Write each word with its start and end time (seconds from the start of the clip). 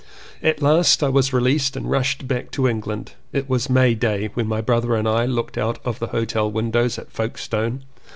At 0.41 0.63
last 0.63 1.03
I 1.03 1.09
was 1.09 1.31
released 1.31 1.77
and 1.77 1.87
rushed 1.87 2.27
back 2.27 2.49
to 2.53 2.67
England. 2.67 3.11
It 3.31 3.47
was 3.47 3.69
May 3.69 3.93
Day 3.93 4.31
when 4.33 4.47
my 4.47 4.59
brother 4.59 4.95
and 4.95 5.07
I 5.07 5.27
looked 5.27 5.59
out 5.59 5.77
of 5.85 5.99
the 5.99 6.07
hotel 6.07 6.49
windows 6.49 6.97
at 6.97 7.11
Folkestone. 7.11 7.83